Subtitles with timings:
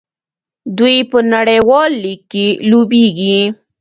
[0.77, 3.39] دوی په نړیوال لیګ کې لوبېږي.